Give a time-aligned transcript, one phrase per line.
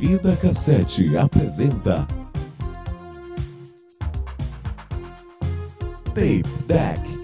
[0.00, 2.08] Vida Cassete apresenta
[6.14, 7.19] Tape Deck.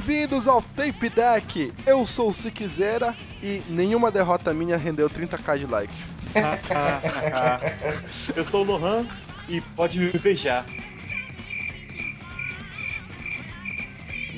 [0.00, 1.70] Bem-vindos ao Tape Deck.
[1.86, 5.92] Eu sou o Siquezera e nenhuma derrota minha rendeu 30k de like.
[8.34, 9.06] Eu sou o Lohan
[9.46, 10.64] e pode me beijar.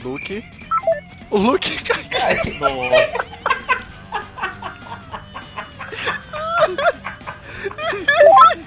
[0.02, 0.44] Luke.
[1.30, 1.70] O Luke
[2.58, 3.12] Nossa.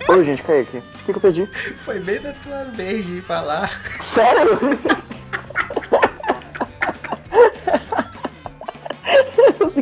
[0.07, 0.77] Oi, gente, cai aqui.
[0.77, 1.45] O que, que eu perdi?
[1.77, 3.69] Foi bem da tua vez de falar.
[3.99, 4.57] Sério?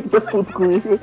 [0.02, 0.98] que tá puto comigo.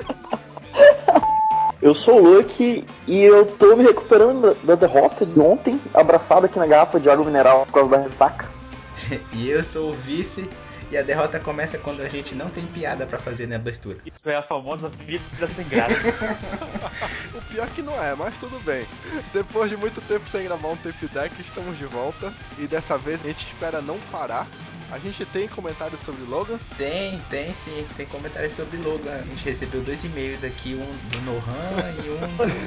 [1.80, 6.46] Eu sou o Luke e eu tô me recuperando da, da derrota de ontem, abraçado
[6.46, 8.48] aqui na garrafa de água mineral por causa da ressaca.
[9.32, 10.48] E eu sou o vice.
[10.92, 13.96] E a derrota começa quando a gente não tem piada pra fazer na abertura.
[14.04, 15.94] Isso é a famosa vida sem graça.
[17.34, 18.86] O pior que não é, mas tudo bem.
[19.32, 22.30] Depois de muito tempo sem gravar um Tape Deck, estamos de volta.
[22.58, 24.46] E dessa vez a gente espera não parar.
[24.92, 26.58] A gente tem comentários sobre Logan.
[26.76, 29.14] Tem, tem sim, tem comentários sobre Logan.
[29.14, 32.18] A gente recebeu dois e-mails aqui, um do Nohan e um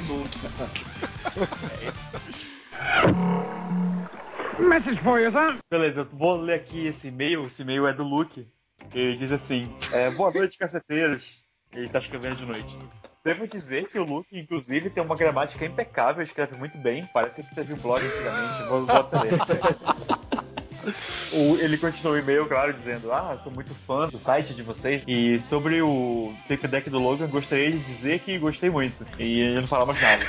[0.08, 0.36] do Luke.
[5.70, 7.46] Beleza, eu vou ler aqui esse e-mail.
[7.46, 8.44] Esse e-mail é do Luke.
[8.92, 11.44] Ele diz assim: é, Boa noite, caceteiros.
[11.72, 12.76] Ele tá escrevendo de noite.
[13.24, 17.08] Devo dizer que o Luke, inclusive, tem uma gramática impecável, escreve muito bem.
[17.14, 18.64] Parece que teve um blog antigamente.
[18.68, 19.06] Vou, vou.
[21.32, 25.02] O- ele continua o e-mail, claro, dizendo: Ah, sou muito fã do site de vocês.
[25.06, 29.06] E sobre o tape deck do Logan, gostaria de dizer que gostei muito.
[29.18, 30.24] E ele não fala mais nada.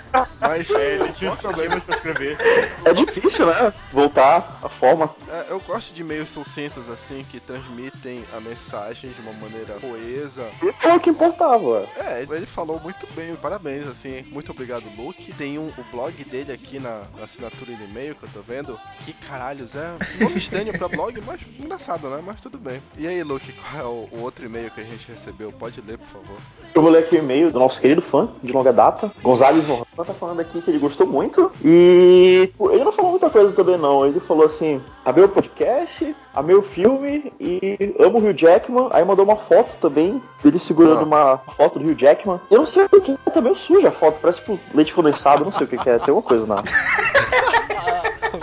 [0.46, 2.36] Mas É, ele tinha problemas pra escrever.
[2.84, 3.72] É difícil, né?
[3.92, 5.08] Voltar à forma.
[5.30, 10.48] é, eu gosto de e-mails sucintos assim, que transmitem a mensagem de uma maneira coesa.
[10.82, 11.88] É o que importava.
[11.96, 15.32] É, ele falou muito bem, parabéns, assim, muito obrigado, Luke.
[15.34, 18.78] Tem um, o blog dele aqui na, na assinatura do e-mail que eu tô vendo.
[19.04, 22.22] Que caralhos, é um nome estranho pra blog, mas engraçado, né?
[22.24, 22.82] Mas tudo bem.
[22.98, 25.52] E aí, Luke, qual é o, o outro e-mail que a gente recebeu?
[25.52, 26.36] Pode ler, por favor.
[26.74, 30.04] Eu vou ler aqui o e-mail do nosso querido fã de longa data, Gonzalo Lohan,
[30.04, 31.50] tá falando aqui que ele gostou muito.
[31.64, 34.06] E pô, ele não falou muita coisa também, não.
[34.06, 38.88] Ele falou assim: amei o podcast, amei o filme e amo o Hugh Jackman.
[38.92, 41.04] Aí mandou uma foto também, dele segurando Ah.
[41.04, 42.40] uma foto do Hugh Jackman.
[42.50, 45.44] Eu não sei o que é, tá meio suja a foto, parece tipo leite condensado,
[45.44, 46.62] não sei o que que é, tem uma coisa na.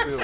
[0.06, 0.24] Deus.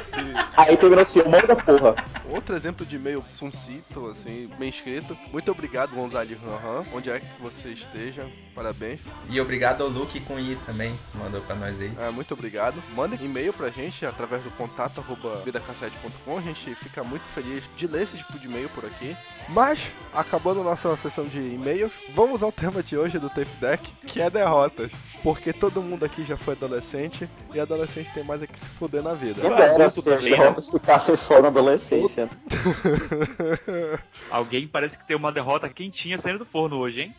[0.55, 1.95] Aí terminou assim: eu mando da porra.
[2.29, 5.17] Outro exemplo de e-mail suncito, assim, bem escrito.
[5.31, 6.85] Muito obrigado, Gonzalo Rohan.
[6.93, 9.05] Onde é que você esteja, parabéns.
[9.29, 11.91] E obrigado ao Luke com I também, que mandou pra nós aí.
[11.99, 12.81] É, muito obrigado.
[12.95, 16.37] Mandem e-mail pra gente através do contato arroba vidacassete.com.
[16.37, 19.15] A gente fica muito feliz de ler esse tipo de e-mail por aqui.
[19.49, 24.21] Mas, acabando nossa sessão de e-mails, vamos ao tema de hoje do Tape Deck, que
[24.21, 24.91] é derrotas.
[25.23, 29.01] Porque todo mundo aqui já foi adolescente e adolescente tem mais é que se fuder
[29.01, 29.41] na vida.
[29.41, 31.49] Dera adulto se as derrotas ficassem só na
[32.17, 32.29] adolescência.
[34.31, 37.15] Alguém parece que tem uma derrota quentinha saindo do forno hoje, hein?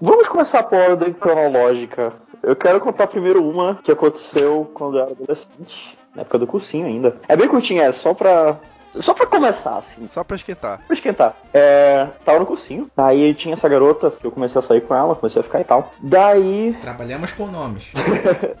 [0.00, 2.12] Vamos começar por ordem cronológica.
[2.42, 6.86] Eu quero contar primeiro uma que aconteceu quando eu era adolescente, na época do cursinho
[6.86, 7.18] ainda.
[7.26, 8.56] É bem curtinha, é só pra.
[9.00, 10.08] Só pra começar, assim.
[10.10, 10.80] Só pra esquentar.
[10.86, 11.34] Pra esquentar.
[11.52, 12.90] É, tava no cursinho.
[12.96, 15.64] Daí tinha essa garota que eu comecei a sair com ela, comecei a ficar e
[15.64, 15.92] tal.
[16.00, 17.90] Daí Trabalhamos com nomes.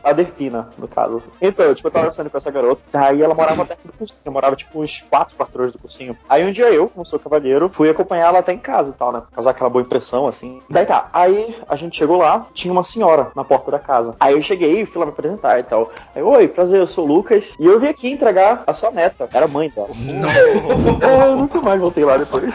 [0.02, 1.22] a Derpina, no caso.
[1.40, 2.80] Então, tipo, eu tava saindo com essa garota.
[2.92, 4.20] Daí ela morava perto do cursinho.
[4.24, 6.16] Eu morava, tipo, uns quatro quartos do cursinho.
[6.28, 9.12] Aí um dia eu, como sou cavalheiro, fui acompanhar ela até em casa e tal,
[9.12, 9.22] né?
[9.34, 10.60] Causar aquela boa impressão, assim.
[10.68, 11.08] Daí tá.
[11.12, 14.14] Aí a gente chegou lá, tinha uma senhora na porta da casa.
[14.20, 15.90] Aí eu cheguei, fui lá me apresentar e tal.
[16.14, 17.52] Aí, oi, prazer, eu sou o Lucas.
[17.58, 19.28] E eu vim aqui entregar a sua neta.
[19.32, 19.88] Era mãe dela.
[19.94, 20.25] Não.
[21.06, 22.54] É, eu nunca mais voltei lá depois.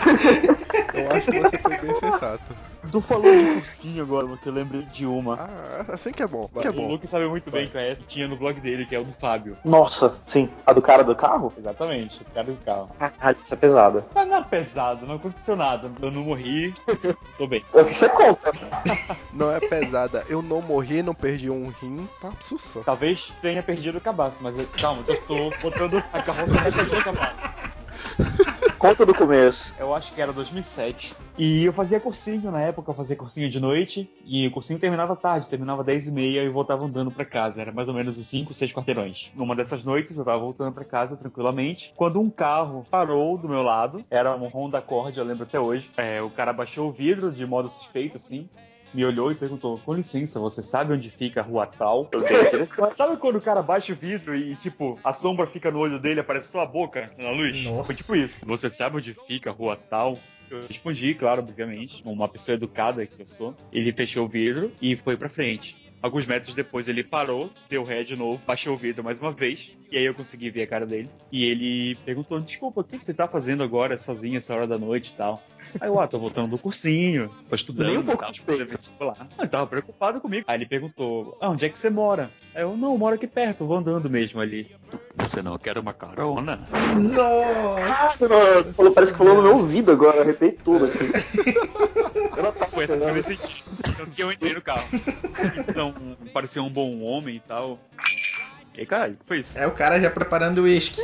[0.94, 2.42] Eu acho que você foi bem sensato.
[2.92, 5.36] Tu falou de cursinho agora, que eu lembrei de uma.
[5.36, 6.50] Ah, assim que é bom.
[6.60, 6.90] Que é o bom.
[6.90, 9.06] Luke sabe muito bem que é essa que tinha no blog dele, que é o
[9.06, 9.58] do Fábio.
[9.64, 10.50] Nossa, sim.
[10.66, 11.54] A do cara do carro?
[11.58, 12.90] Exatamente, o cara do carro.
[13.00, 14.06] Caralho, isso é pesada.
[14.14, 15.90] Mas não é pesado, não aconteceu nada.
[16.02, 16.74] Eu não morri,
[17.38, 17.64] tô bem.
[17.74, 18.52] É o que você conta.
[19.34, 20.26] Não é pesada.
[20.28, 22.08] Eu não morri, não perdi um rim.
[22.22, 22.82] Tá sussa.
[22.82, 27.36] Talvez tenha perdido o cabaço, mas eu, calma, eu tô botando a carroça na cabaço.
[28.82, 29.72] Conta do começo.
[29.78, 31.16] Eu acho que era 2007.
[31.38, 34.10] E eu fazia cursinho na época, eu fazia cursinho de noite.
[34.26, 37.62] E o cursinho terminava tarde, terminava 10 e meia e voltava andando pra casa.
[37.62, 39.32] Era mais ou menos uns 5, 6 quarteirões.
[39.36, 41.94] Numa dessas noites eu tava voltando pra casa tranquilamente.
[41.96, 45.92] Quando um carro parou do meu lado, era um Honda Accord, eu lembro até hoje.
[45.96, 48.50] É, o cara baixou o vidro de modo suspeito, assim.
[48.94, 52.10] Me olhou e perguntou: Com licença, você sabe onde fica a rua tal?
[52.96, 56.20] Sabe quando o cara baixa o vidro e, tipo, a sombra fica no olho dele,
[56.20, 57.64] aparece só a boca na luz?
[57.66, 57.86] Nossa.
[57.86, 58.46] Foi tipo isso.
[58.46, 60.20] Você sabe onde fica a rua tal?
[60.50, 63.56] Eu respondi, claro, obviamente, uma pessoa educada que eu sou.
[63.72, 65.78] Ele fechou o vidro e foi pra frente.
[66.02, 69.72] Alguns metros depois ele parou, deu ré de novo, baixou o vidro mais uma vez,
[69.92, 71.10] e aí eu consegui ver a cara dele.
[71.32, 75.12] E ele perguntou: Desculpa, o que você tá fazendo agora sozinho essa hora da noite
[75.12, 75.44] e tal?
[75.80, 77.88] Aí eu, ah, tô voltando do cursinho, tô estudando.
[77.90, 78.52] Nem um pouco e suspeito.
[78.52, 79.16] fazer vestibular.
[79.20, 80.46] Ah, ele tava preocupado comigo.
[80.48, 82.32] Aí ele perguntou: Ah, onde é que você mora?
[82.56, 84.76] Aí eu, não, eu moro aqui perto, vou andando mesmo ali.
[85.18, 86.68] Você não quer uma carona?
[87.00, 88.28] Nossa!
[88.74, 90.98] Falou- parece que falou no meu ouvido agora, arrepiei tudo aqui.
[92.36, 93.64] Eu não tava Foi essa que eu me senti.
[93.98, 94.84] Tanto que eu entrei no carro.
[95.68, 95.94] Então,
[96.34, 97.80] parecia um bom homem e tal.
[98.74, 99.58] E aí, caralho, o que foi isso?
[99.58, 101.02] É o cara já preparando o uísque.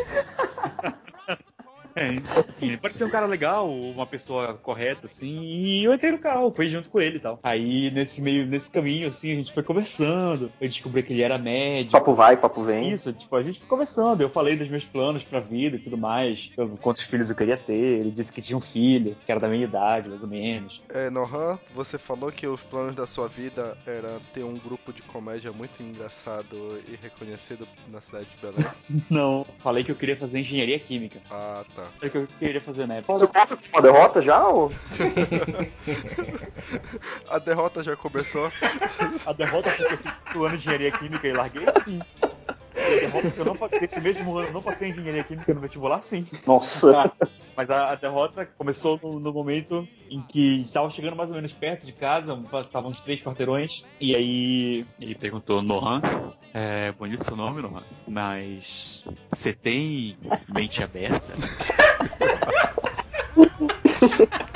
[1.97, 2.13] É,
[2.49, 6.51] enfim, ele parecia um cara legal, uma pessoa correta, assim, e eu entrei no carro,
[6.51, 7.39] fui junto com ele e tal.
[7.43, 11.37] Aí, nesse meio, nesse caminho, assim, a gente foi conversando, eu descobri que ele era
[11.37, 11.91] médico.
[11.91, 12.89] Papo vai, papo vem.
[12.89, 15.97] Isso, tipo, a gente foi conversando, eu falei dos meus planos pra vida e tudo
[15.97, 19.39] mais, sobre quantos filhos eu queria ter, ele disse que tinha um filho, que era
[19.39, 20.83] da minha idade, mais ou menos.
[20.89, 25.01] É, Nohan, você falou que os planos da sua vida era ter um grupo de
[25.01, 28.65] comédia muito engraçado e reconhecido na cidade de Belém.
[29.09, 31.19] Não, falei que eu queria fazer engenharia química.
[31.29, 31.86] Ah, tá.
[31.99, 33.13] Era o que eu queria fazer época.
[33.13, 34.47] Você conta com uma derrota já?
[34.47, 34.71] Ou...
[37.29, 38.51] A derrota já começou.
[39.25, 42.01] A derrota foi que eu fiz o ano de engenharia química e larguei, sim.
[43.37, 46.25] Eu não passei, esse mesmo ano eu não passei em engenharia química no vestibular, sim.
[46.45, 47.01] Nossa.
[47.01, 47.11] Ah,
[47.55, 51.53] mas a, a derrota começou no, no momento em que estava chegando mais ou menos
[51.53, 56.01] perto de casa, estavam uns três quarteirões, e aí ele perguntou, Nohan,
[56.53, 61.33] é bonito seu nome, Nohan, mas você tem mente aberta?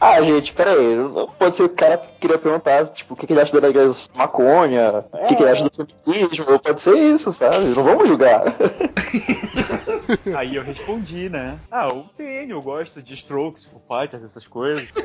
[0.00, 0.94] Ah, gente, pera aí.
[0.94, 3.66] não Pode ser que o cara queria perguntar, tipo, o que, que ele acha da
[3.66, 7.58] legalização maconha, o que, que ele acha do feminismo, ou pode ser isso, sabe?
[7.66, 8.42] Não vamos julgar.
[10.36, 11.58] Aí eu respondi, né?
[11.70, 14.88] Ah, eu tenho, eu gosto de Strokes, Foo Fighters, essas coisas.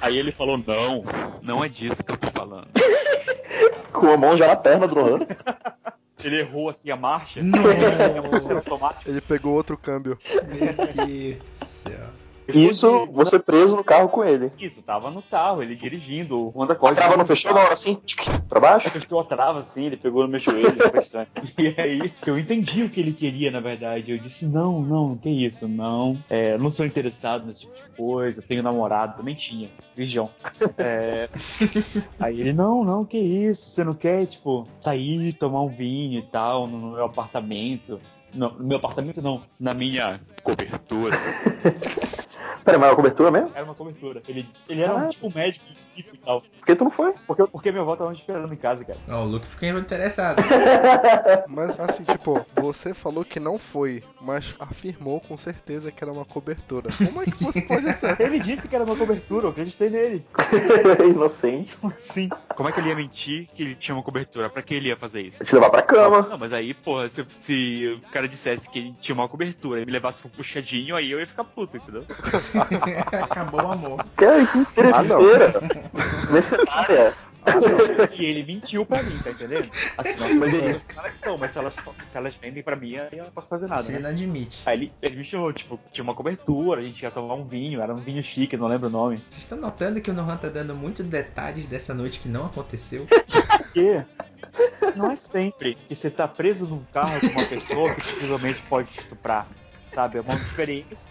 [0.00, 1.04] Aí ele falou, não,
[1.42, 2.68] não é disso que eu tô falando.
[3.92, 5.20] Com a mão já na perna do Lohan.
[6.22, 7.40] Ele errou assim a marcha.
[8.54, 9.10] Automático.
[9.10, 10.18] Ele pegou outro câmbio.
[10.48, 11.38] Meu Deus.
[12.48, 14.52] Isso, você preso no carro com ele.
[14.58, 16.96] Isso, tava no carro, ele dirigindo, o Honda A Accord.
[16.96, 17.98] trava não fechou na hora assim,
[18.48, 18.90] pra baixo?
[18.90, 21.26] Fechou a trava assim, ele pegou no meu joelho, foi estranho.
[21.56, 24.10] E aí, eu entendi o que ele queria, na verdade.
[24.10, 26.18] Eu disse, não, não, que isso, não.
[26.28, 29.70] É, não sou interessado nesse tipo de coisa, tenho namorado, nem tinha.
[29.96, 30.30] Vigião.
[30.76, 31.28] É,
[32.18, 36.22] Aí ele, não, não, que isso, você não quer, tipo, sair, tomar um vinho e
[36.22, 38.00] tal, no meu apartamento.
[38.34, 41.16] Não, no meu apartamento não, na minha cobertura.
[42.64, 43.50] Pera, mas é uma cobertura mesmo?
[43.54, 44.22] Era uma cobertura.
[44.26, 45.08] Ele, ele era um, Ah.
[45.08, 45.64] tipo médico
[45.96, 46.40] e tal.
[46.40, 47.12] Por que tu não foi?
[47.26, 48.98] Porque, porque minha avó tava me esperando em casa, cara.
[49.08, 50.42] Ó, o Luke ficou interessado.
[51.46, 56.24] Mas assim, tipo, você falou que não foi, mas afirmou com certeza que era uma
[56.24, 56.88] cobertura.
[56.96, 58.18] Como é que você pode ser?
[58.20, 60.26] Ele disse que era uma cobertura, eu acreditei nele.
[61.08, 61.76] Inocente.
[61.76, 62.28] Como assim?
[62.54, 64.48] Como é que ele ia mentir que ele tinha uma cobertura?
[64.48, 65.44] Pra que ele ia fazer isso?
[65.44, 66.22] Te levar pra cama.
[66.22, 69.86] Não, mas aí, porra, se, se o cara dissesse que ele tinha uma cobertura e
[69.86, 72.04] me levasse pro puxadinho, aí eu ia ficar puto, entendeu?
[73.22, 74.04] Acabou o amor.
[74.16, 75.54] Que, que interesseira.
[76.30, 77.14] Mercenária.
[78.18, 79.70] E ele mentiu pra mim, tá entendendo?
[79.98, 81.74] Assim, nós mas ele caras que são, mas se elas,
[82.08, 83.98] se elas vendem pra mim, aí eu não posso fazer nada, Você né?
[83.98, 84.62] não admite.
[84.64, 87.82] Aí ele, ele me chamou, tipo, tinha uma cobertura, a gente ia tomar um vinho,
[87.82, 89.22] era um vinho chique, não lembro o nome.
[89.28, 93.06] Vocês estão notando que o Nohan tá dando muitos detalhes dessa noite que não aconteceu?
[93.58, 94.02] Porque
[94.96, 98.88] não é sempre que você tá preso num carro com uma pessoa que possivelmente pode
[98.88, 99.46] te estuprar.
[99.92, 100.18] Sabe?
[100.18, 101.10] É uma experiência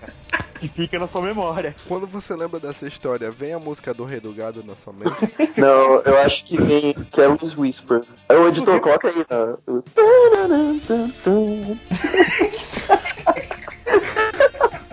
[0.64, 1.76] que fica na sua memória.
[1.88, 5.12] Quando você lembra dessa história, vem a música do Rei do Gado na sua mente?
[5.60, 8.04] Não, eu acho que vem Carol's Whisper.
[8.30, 9.26] Aí o editor coloca aí, né?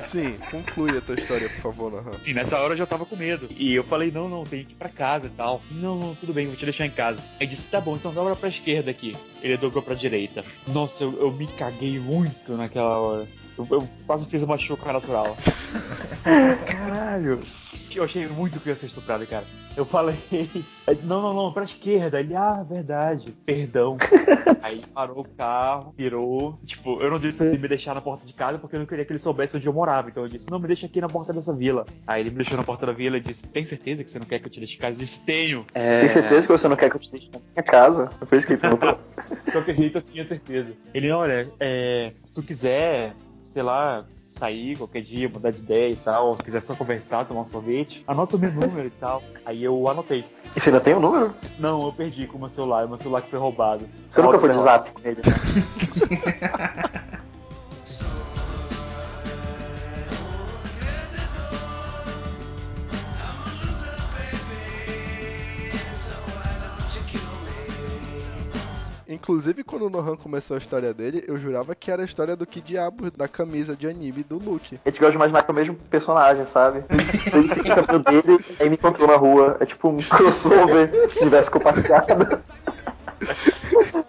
[0.03, 2.19] Sim, conclui a tua história, por favor, Nahan.
[2.21, 3.47] Sim, nessa hora eu já tava com medo.
[3.51, 5.63] E eu falei, não, não, tem que ir pra casa e tal.
[5.71, 7.23] Não, não, tudo bem, vou te deixar em casa.
[7.39, 9.17] Aí disse, tá bom, então dobra pra esquerda aqui.
[9.41, 10.45] Ele dobrou pra direita.
[10.67, 13.29] Nossa, eu, eu me caguei muito naquela hora.
[13.61, 15.37] Eu, eu quase fiz uma chuca natural.
[16.67, 17.41] Caralho.
[17.95, 19.45] Eu achei muito que ia ser estuprado, cara.
[19.77, 20.17] Eu falei,
[21.05, 22.21] não, não, não, pra esquerda.
[22.21, 23.97] Ele, ah, verdade, perdão.
[24.63, 26.59] Aí parou o carro, virou.
[26.67, 29.05] Tipo, eu não disse ele me deixar na porta de casa porque eu não queria
[29.05, 30.09] que ele soubesse onde eu morava.
[30.09, 31.87] Então eu disse, não, me deixa aqui na porta dessa vila.
[32.07, 34.27] Aí ele me deixou na porta da vila e disse, tem certeza que você não
[34.27, 34.97] quer que eu te deixe em casa?
[34.97, 35.65] Eu disse, tenho.
[35.73, 38.11] Tem certeza que você não quer que eu te deixe na minha casa?
[38.21, 38.99] É por isso que ele perguntou.
[39.45, 40.73] De qualquer jeito eu tinha certeza.
[40.93, 43.15] Ele, olha, é, se tu quiser,
[43.51, 47.41] sei lá, sair qualquer dia, mudar de ideia e tal, se quiser só conversar, tomar
[47.41, 49.23] um sorvete, anota o meu número e tal.
[49.45, 50.25] Aí eu anotei.
[50.55, 51.35] E você ainda tem o número?
[51.59, 53.89] Não, eu perdi com o meu celular, meu celular que foi roubado.
[54.09, 56.81] Você nunca foi de zap com ele, né?
[69.21, 72.47] Inclusive, quando o Nohan começou a história dele, eu jurava que era a história do
[72.47, 74.81] que diabo da camisa de anime do Luke.
[74.83, 76.83] A gente gosta de imaginar que é o mesmo personagem, sabe?
[77.31, 79.59] Ele seguiu o caminho dele, aí me encontrou na rua.
[79.61, 82.41] É tipo um crossover universo compartilhado.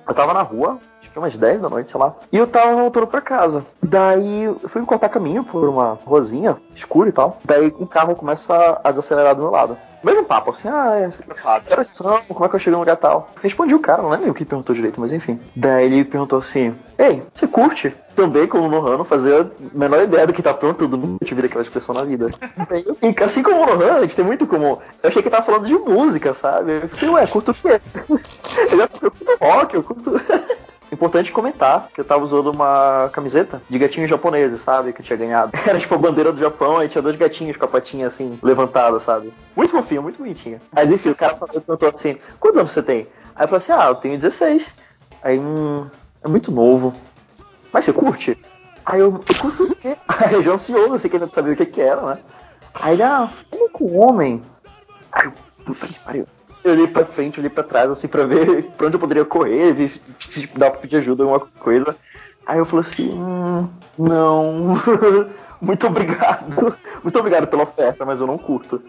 [0.07, 2.15] Eu tava na rua, acho que umas 10 da noite, sei lá.
[2.31, 3.65] E eu tava voltando pra casa.
[3.83, 7.37] Daí eu fui cortar caminho por uma ruazinha escura e tal.
[7.43, 9.77] Daí um carro começa a desacelerar do meu lado.
[10.03, 12.19] Mesmo papo, assim, ah, é, horas são?
[12.27, 13.29] Como é que eu cheguei no lugar tal?
[13.41, 15.39] Respondi o cara, não lembro o que perguntou direito, mas enfim.
[15.55, 17.93] Daí ele perguntou assim: Ei, você curte?
[18.15, 21.23] Também, como no Nohan, não fazia a menor ideia do que tá pronto, eu nunca
[21.23, 22.29] tive aquela expressão na vida.
[22.99, 24.77] Fico, assim como o Nohan, a gente tem muito comum.
[25.01, 26.81] Eu achei que ele tava falando de música, sabe?
[26.83, 27.79] Eu falei, ué, curto o quê?
[28.71, 30.21] Eu curto rock, eu curto.
[31.01, 34.93] Importante comentar que eu tava usando uma camiseta de gatinhos japoneses, sabe?
[34.93, 35.51] Que eu tinha ganhado.
[35.65, 38.99] Era tipo a bandeira do Japão, aí tinha dois gatinhos com a patinha assim, levantada,
[38.99, 39.33] sabe?
[39.55, 40.61] Muito fofinho, muito bonitinho.
[40.71, 43.07] Mas enfim, o cara perguntou assim: quantos anos você tem?
[43.35, 44.63] Aí eu falei assim: ah, eu tenho 16.
[45.23, 45.87] Aí, hum,
[46.23, 46.93] é muito novo.
[47.73, 48.37] Mas você curte?
[48.85, 49.97] Aí eu, eu curto o quê?
[50.07, 52.19] Aí eu já ansioso, assim, querendo saber o que que era, né?
[52.75, 54.43] Aí ele, ah, como com homem?
[55.11, 55.33] Aí eu,
[55.65, 56.27] puta que pariu.
[56.63, 59.73] Eu olhei pra frente, olhei pra trás, assim, pra ver pra onde eu poderia correr,
[59.73, 61.95] ver se, se dava pra pedir ajuda, alguma coisa.
[62.45, 64.77] Aí eu falei assim, hum, não,
[65.61, 66.75] muito obrigado.
[67.01, 68.79] Muito obrigado pela oferta, mas eu não curto.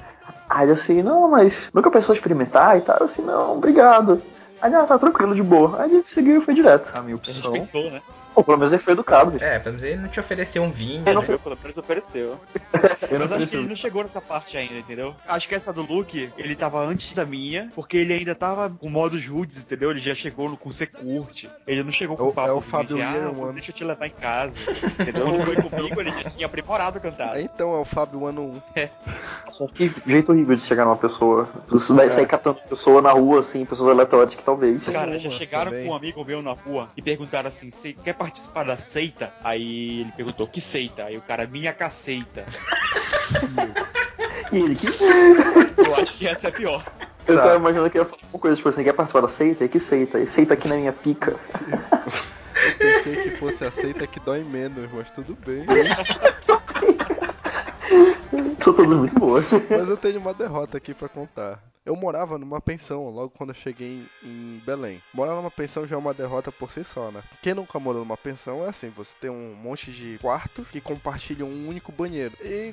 [0.50, 2.98] Aí ele assim, não, mas nunca pensou em experimentar e tal?
[3.00, 4.20] Eu assim, não, obrigado.
[4.60, 5.80] Aí ah, tá tranquilo, de boa.
[5.80, 6.90] Aí ele seguiu e foi direto.
[6.94, 7.34] A minha opção.
[7.34, 8.02] respeitou, né?
[8.34, 9.44] Pô, pelo menos ele foi educado, bicho.
[9.44, 11.38] É, pelo menos ele não te ofereceu um vinho, Ele não né?
[11.42, 12.40] Pelo menos ofereceu.
[13.18, 15.14] Mas acho que ele não chegou nessa parte ainda, entendeu?
[15.26, 18.88] Acho que essa do Luke, ele tava antes da minha, porque ele ainda tava com
[18.88, 19.90] modos rudes, entendeu?
[19.90, 21.48] Ele já chegou no, com você curte.
[21.66, 23.52] Ele não chegou com É o- o papo é o assim, Fábio de, ah, One.
[23.54, 24.54] deixa eu te levar em casa.
[25.00, 25.24] Entendeu?
[25.26, 27.40] Quando foi comigo, ele já tinha aprimorado o cantar.
[27.40, 28.42] Então é o Fábio Ano
[28.76, 28.90] 1.
[29.50, 31.48] Só que jeito horrível de chegar numa pessoa.
[31.74, 34.82] Isso daí sair catando pessoa na rua, assim, pessoas aleatórias que talvez.
[34.84, 35.86] Cara, já chegaram também.
[35.86, 39.32] com um amigo meu na rua e perguntaram assim: você quer participar da seita?
[39.42, 41.04] Aí ele perguntou: que seita?
[41.04, 42.44] Aí o cara, minha caceita.
[44.52, 44.86] E ele que.
[44.86, 46.84] Eu acho que essa é a pior.
[47.26, 47.42] Eu Tá.
[47.42, 49.64] tava imaginando que ia falar uma coisa, tipo assim, quer participar da seita?
[49.64, 50.18] E que seita?
[50.18, 51.36] E seita aqui na minha pica.
[51.70, 55.64] Eu pensei que fosse aceita que dói menos, mas tudo bem.
[58.62, 59.44] São todas muito boas.
[59.70, 61.62] Mas eu tenho uma derrota aqui pra contar.
[61.84, 65.02] Eu morava numa pensão logo quando eu cheguei em, em Belém.
[65.12, 67.22] Morar numa pensão já é uma derrota por si só, né?
[67.42, 71.48] Quem nunca morou numa pensão é assim: você tem um monte de quartos que compartilham
[71.48, 72.34] um único banheiro.
[72.40, 72.72] E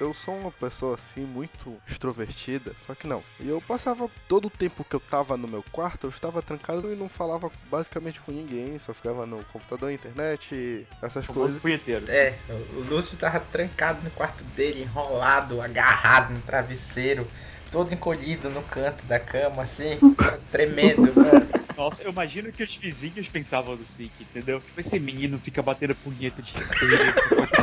[0.00, 3.22] eu sou uma pessoa assim muito extrovertida, só que não.
[3.40, 6.92] E eu passava todo o tempo que eu tava no meu quarto, eu estava trancado
[6.92, 11.60] e não falava basicamente com ninguém, só ficava no computador, internet, essas Famoso coisas.
[11.60, 12.04] punheteiro.
[12.08, 17.26] É, o Lúcio tava trancado no quarto dele, enrolado, agarrado no travesseiro,
[17.70, 19.98] todo encolhido no canto da cama, assim,
[20.50, 21.12] tremendo.
[21.76, 24.60] Nossa, eu imagino que os vizinhos pensavam do Sik, entendeu?
[24.60, 26.52] Tipo, esse menino fica batendo punheta de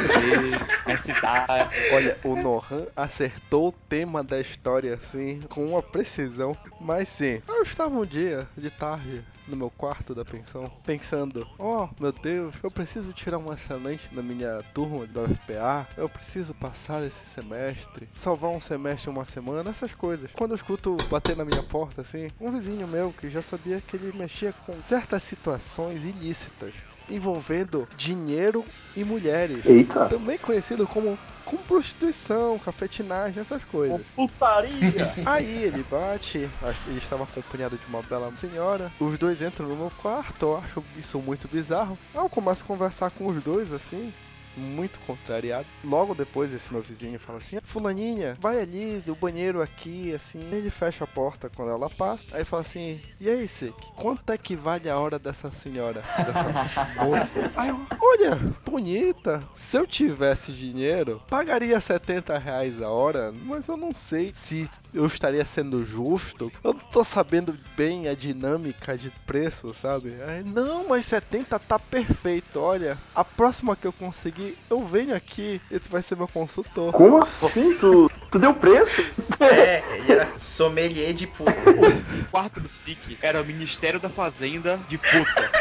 [0.98, 1.76] cidade.
[1.94, 6.58] Olha, o Nohan acertou o tema da história assim, com uma precisão.
[6.80, 11.88] Mas sim, eu estava um dia de tarde no meu quarto da pensão, pensando: Oh
[12.00, 17.04] meu Deus, eu preciso tirar um excelente na minha turma da UFPA, eu preciso passar
[17.06, 20.32] esse semestre, salvar um semestre em uma semana, essas coisas.
[20.32, 23.96] Quando eu escuto bater na minha porta assim, um vizinho meu que já sabia que
[23.96, 26.74] ele mexia com certas situações ilícitas.
[27.10, 30.06] Envolvendo dinheiro e mulheres Eita.
[30.08, 34.02] também conhecido como com prostituição, cafetinagem, essas coisas.
[34.16, 34.74] Putaria!
[35.26, 36.50] Aí ele bate,
[36.88, 38.92] ele estava acompanhado de uma bela senhora.
[39.00, 41.98] Os dois entram no meu quarto, eu acho isso muito bizarro.
[42.14, 44.12] Aí eu começo a conversar com os dois assim.
[44.58, 45.68] Muito contrariado.
[45.84, 50.40] Logo depois, esse meu vizinho fala assim: Fulaninha, vai ali do banheiro aqui, assim.
[50.52, 52.26] Ele fecha a porta quando ela passa.
[52.32, 56.02] Aí fala assim: E aí, Sek, quanto é que vale a hora dessa senhora?
[56.18, 58.36] Dessa moça?" Aí eu, olha,
[58.66, 59.42] bonita.
[59.54, 65.06] Se eu tivesse dinheiro, pagaria 70 reais a hora, mas eu não sei se eu
[65.06, 66.52] estaria sendo justo.
[66.64, 70.16] Eu não tô sabendo bem a dinâmica de preço, sabe?
[70.28, 72.60] Aí, não, mas 70 tá perfeito.
[72.60, 76.94] Olha, a próxima que eu conseguir, eu venho aqui e tu vai ser meu consultor.
[76.94, 77.76] Como assim?
[77.78, 79.04] Tu, tu deu preço?
[79.38, 81.52] É, ele era sommelier de puta.
[82.26, 85.52] O quarto do SIC era o Ministério da Fazenda de puta.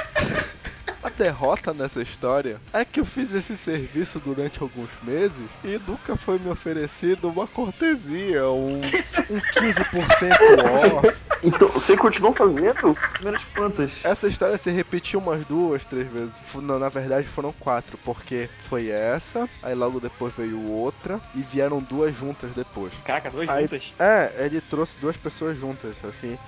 [1.04, 6.16] A derrota nessa história é que eu fiz esse serviço durante alguns meses e nunca
[6.16, 11.14] foi me oferecido uma cortesia, um, um 15% off.
[11.44, 12.94] Então, você continuou fazendo?
[13.12, 13.92] Primeiras quantas?
[14.02, 16.32] Essa história se repetiu umas duas, três vezes.
[16.54, 21.80] Não, na verdade foram quatro, porque foi essa, aí logo depois veio outra e vieram
[21.80, 22.92] duas juntas depois.
[23.04, 23.92] Caraca, duas Aí- juntas.
[23.98, 26.38] É, ele trouxe duas pessoas juntas, assim.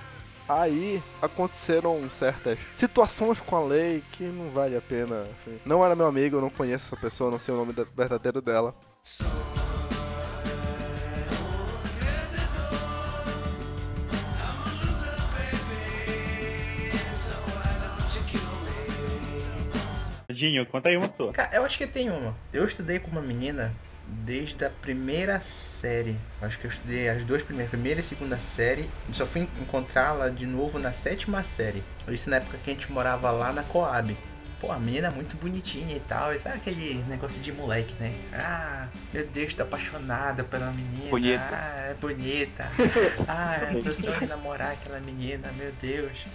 [0.49, 5.25] Aí aconteceram certas situações com a lei que não vale a pena.
[5.39, 5.59] Assim.
[5.67, 8.41] Não era meu amigo, eu não conheço essa pessoa, não sei o nome da- verdadeiro
[8.41, 8.75] dela.
[20.37, 21.33] Dinho, conta aí uma tua.
[21.33, 22.37] Cara, eu acho que tem uma.
[22.53, 23.73] Eu estudei com uma menina
[24.07, 26.15] desde a primeira série.
[26.43, 28.91] Acho que eu estudei as duas primeiras, primeira e segunda série.
[29.09, 31.83] E só fui encontrá-la de novo na sétima série.
[32.09, 34.15] Isso na época que a gente morava lá na Coab.
[34.61, 36.35] Pô, a menina é muito bonitinha e tal.
[36.35, 38.13] E sabe aquele negócio de moleque, né?
[38.35, 41.09] Ah, meu Deus, tô apaixonada pela menina.
[41.09, 41.49] Bonita.
[41.51, 42.71] Ah, é bonita.
[43.27, 46.27] Ah, eu sonho em namorar aquela menina, meu Deus.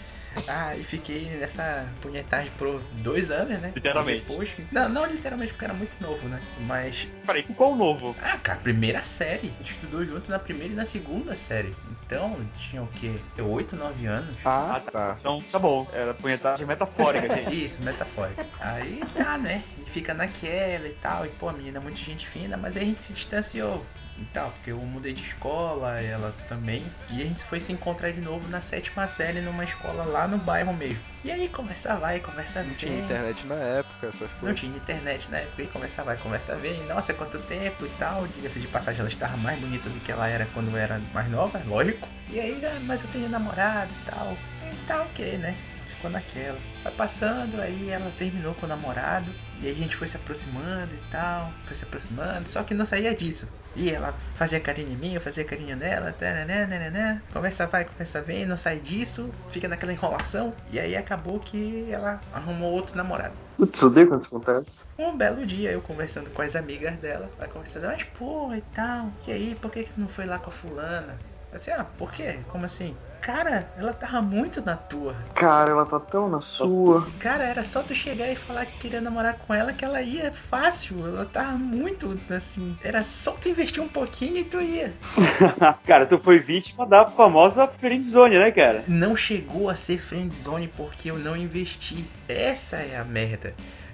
[0.48, 3.72] Ah, e fiquei nessa punhetagem por dois anos, né?
[3.76, 4.22] Literalmente.
[4.26, 6.42] Depois, não, não literalmente porque era muito novo, né?
[6.62, 8.16] Mas, Peraí, qual o novo?
[8.22, 9.48] ah, cara, primeira série.
[9.56, 11.76] A gente estudou junto na primeira e na segunda série.
[12.06, 13.12] Então, tinha o quê?
[13.38, 14.36] Eu, 8, 9 anos.
[14.46, 14.92] Ah, Ah, tá.
[14.92, 15.16] tá.
[15.20, 15.88] Então, tá bom.
[15.94, 17.66] Era punhetagem metafórica, gente.
[17.66, 18.46] Isso, metafórica.
[18.60, 19.64] Aí tá, né?
[19.76, 21.26] A gente fica naquela e tal.
[21.26, 23.86] E, pô, a menina é muito gente fina, mas aí a gente se distanciou.
[24.22, 26.86] E tal, porque eu mudei de escola, ela também.
[27.10, 30.38] E a gente foi se encontrar de novo na sétima série numa escola lá no
[30.38, 31.00] bairro mesmo.
[31.24, 34.60] E aí conversa vai, conversa Não tinha internet na época, essas Não coisas.
[34.60, 36.84] tinha internet na época e conversa vai, conversa vem.
[36.86, 38.28] Nossa, quanto tempo e tal.
[38.28, 41.60] Diga-se de passagem, ela estava mais bonita do que ela era quando era mais nova,
[41.66, 42.08] lógico.
[42.30, 44.38] E aí, ah, mas eu tenho namorado e tal.
[44.72, 45.56] E tá ok, né?
[45.96, 46.60] Ficou naquela.
[46.84, 49.32] Vai passando, aí ela terminou com o namorado.
[49.62, 51.52] E aí a gente foi se aproximando e tal.
[51.66, 53.48] Foi se aproximando, só que não saía disso.
[53.76, 57.22] E ela fazia carinho em mim, eu fazia carinho nela, taraná, nananá.
[57.32, 60.54] conversa vai, conversa vem, não sai disso, fica naquela enrolação.
[60.74, 63.34] E aí acabou que ela arrumou outro namorado.
[63.56, 64.86] Putz, odeio quando isso acontece.
[64.98, 69.10] Um belo dia, eu conversando com as amigas dela, ela conversando, mas pô, e tal,
[69.28, 71.18] e aí, por que, que não foi lá com a fulana?
[71.54, 72.40] Assim, ah, por quê?
[72.50, 72.96] Como assim?
[73.22, 75.16] Cara, ela tava muito na tua.
[75.36, 77.08] Cara, ela tá tão na sua.
[77.20, 80.32] Cara, era só tu chegar e falar que queria namorar com ela que ela ia
[80.32, 81.06] fácil.
[81.06, 82.76] Ela tava muito assim.
[82.84, 84.92] Era só tu investir um pouquinho e tu ia.
[85.86, 88.84] cara, tu foi vítima da famosa friendzone, né, cara?
[88.88, 92.04] Não chegou a ser friendzone porque eu não investi.
[92.28, 93.54] Essa é a merda.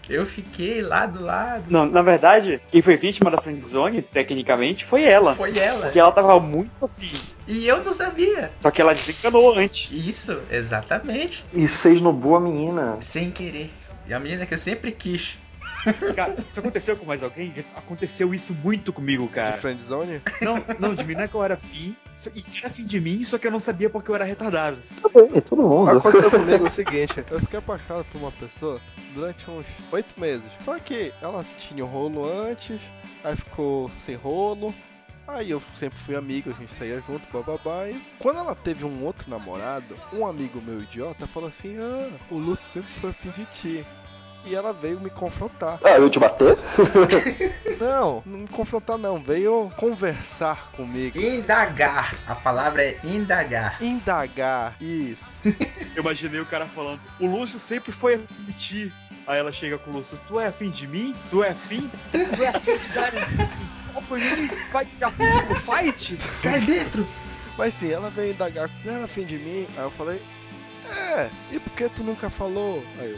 [0.09, 1.65] Eu fiquei lá do lado.
[1.69, 5.35] Não, na verdade, quem foi vítima da friendzone, tecnicamente, foi ela.
[5.35, 5.83] Foi ela.
[5.83, 7.19] Porque ela tava muito afim.
[7.47, 8.51] E eu não sabia.
[8.61, 9.91] Só que ela desencanou antes.
[9.91, 11.43] Isso, exatamente.
[11.53, 12.97] E você esnobou a menina.
[13.01, 13.69] Sem querer.
[14.07, 15.37] E a menina que eu sempre quis.
[16.15, 17.53] Cara, isso aconteceu com mais alguém?
[17.75, 19.57] Aconteceu isso muito comigo, De cara.
[19.57, 20.21] friendzone?
[20.41, 21.95] Não, não, de mim não é que eu era afim.
[22.15, 24.77] só- E era afim de mim, só que eu não sabia porque eu era retardado.
[25.01, 25.91] Tá bem, todo mundo.
[25.97, 28.79] Aconteceu comigo o seguinte, eu fiquei apaixonado por uma pessoa
[29.13, 30.45] durante uns oito meses.
[30.59, 32.79] Só que ela tinha um rolo antes,
[33.23, 34.73] aí ficou sem rolo.
[35.27, 37.85] Aí eu sempre fui amigo, a gente saía junto, bababá.
[37.89, 42.37] E quando ela teve um outro namorado, um amigo meu idiota falou assim: Ah, o
[42.37, 43.85] Lúcio sempre foi afim de ti.
[44.45, 45.79] E ela veio me confrontar.
[45.83, 46.57] Ah, eu te bater?
[47.79, 51.19] Não, não me confrontar não, veio conversar comigo.
[51.19, 52.15] Indagar.
[52.25, 53.77] A palavra é indagar.
[53.79, 55.25] Indagar, isso.
[55.95, 58.93] Eu imaginei o cara falando, o Lúcio sempre foi afim de ti.
[59.27, 61.15] Aí ela chega com o Lúcio, tu é afim de mim?
[61.29, 61.89] Tu é afim?
[62.11, 64.49] Tu é afim de dar um soco em mim?
[64.71, 66.17] Vai te afim pro fight?
[66.41, 67.07] Cai dentro.
[67.57, 69.67] Mas sim, ela veio indagar, não era afim de mim?
[69.75, 70.21] Aí eu falei,
[70.89, 72.83] é, e por que tu nunca falou?
[72.99, 73.17] Aí eu,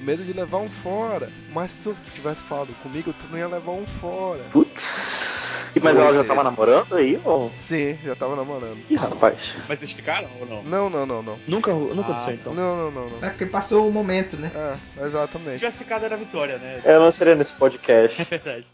[0.00, 1.28] medo de levar um fora.
[1.52, 4.40] Mas se tu tivesse falado comigo, tu não ia levar um fora.
[4.52, 5.38] Putz.
[5.74, 7.20] E- Mas ela já Você- tava namorando aí?
[7.24, 7.52] Ou...
[7.58, 8.78] Sim, já tava namorando.
[8.88, 9.54] Ih, rapaz.
[9.68, 10.62] Mas vocês ficaram ou não?
[10.62, 11.38] Não, não, não, não.
[11.46, 12.54] Nunca, nunca Ah, aconteceu então.
[12.54, 13.26] Não, não, não, não.
[13.26, 14.50] É porque passou o momento, né?
[14.54, 15.58] É, Se exatamente.
[15.58, 16.80] tivesse ficado era vitória, né?
[16.84, 18.20] Eu não seria nesse podcast.
[18.22, 18.66] É verdade.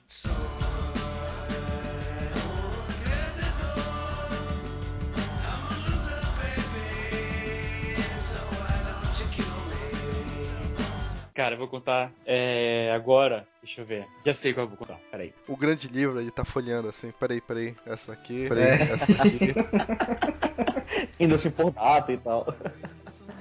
[11.34, 13.44] Cara, eu vou contar é, agora.
[13.60, 14.06] Deixa eu ver.
[14.24, 14.98] Já sei qual eu vou contar.
[15.10, 15.34] Peraí.
[15.48, 17.12] O grande livro, ele tá folheando assim.
[17.18, 17.74] Peraí, peraí.
[17.84, 18.48] Essa aqui.
[18.48, 18.92] Peraí, É.
[18.92, 19.52] essa aqui.
[21.18, 22.54] Ainda assim por data e tal.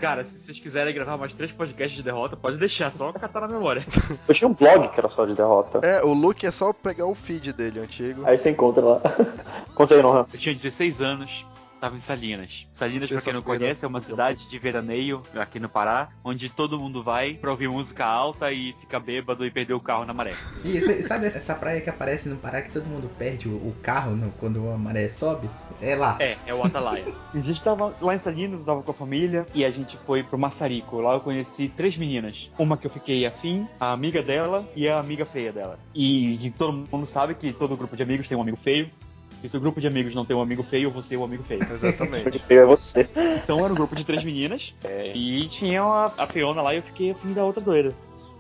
[0.02, 3.48] Cara, se vocês quiserem gravar mais três podcasts de derrota, pode deixar, só catar na
[3.48, 3.86] memória.
[4.28, 5.80] Eu tinha um blog que era só de derrota.
[5.86, 8.24] É, o Luke é só pegar o feed dele antigo.
[8.26, 9.02] Aí você encontra lá.
[9.76, 10.26] Conta aí, Nohan.
[10.34, 11.46] Eu tinha 16 anos,
[11.84, 12.66] tava em Salinas.
[12.72, 16.80] Salinas, pra quem não conhece, é uma cidade de veraneio aqui no Pará, onde todo
[16.80, 20.34] mundo vai pra ouvir música alta e fica bêbado e perder o carro na maré.
[20.64, 24.16] E sa- sabe essa praia que aparece no Pará que todo mundo perde o, carro
[24.16, 25.50] no- quando a maré sobe?
[25.82, 26.16] É lá.
[26.22, 27.04] É, é o Atalaia.
[27.36, 30.40] a gente tava lá em Salinas, tava com a família, e a gente foi pro
[30.40, 31.02] Maçarico.
[31.02, 32.50] Lá eu conheci três meninas.
[32.58, 35.78] Uma que eu fiquei afim, a amiga dela e a amiga feia dela.
[35.94, 38.90] E, e todo mundo sabe que todo grupo de amigos tem um amigo feio.
[39.42, 41.62] Se seu grupo de amigos não tem um amigo feio, você é o amigo feio.
[41.70, 42.32] Exatamente.
[42.32, 43.08] De feio é você.
[43.44, 44.74] Então era um grupo de três meninas.
[44.84, 47.94] é, e tinha a, a Feona lá e eu fiquei afim da outra doida.